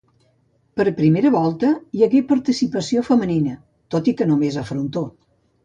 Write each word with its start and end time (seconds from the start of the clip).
Per 0.79 0.85
primera 0.99 1.31
volta, 1.35 1.69
hi 1.99 2.03
hagué 2.07 2.23
participació 2.33 3.05
femenina, 3.13 3.55
tot 3.97 4.13
i 4.13 4.17
que 4.19 4.31
només 4.33 4.61
a 4.65 4.69
frontó. 4.75 5.09